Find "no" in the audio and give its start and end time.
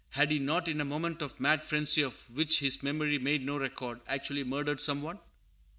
3.45-3.59